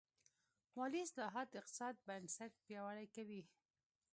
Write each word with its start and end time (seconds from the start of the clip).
مالي 0.75 0.99
اصلاحات 1.07 1.47
د 1.49 1.55
اقتصاد 1.61 1.95
بنسټ 2.07 2.51
پیاوړی 2.65 3.07
کوي. 3.15 3.41